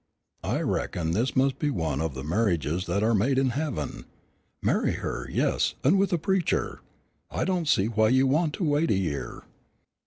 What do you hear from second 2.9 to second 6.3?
are made in heaven. Marry her, yes, and with a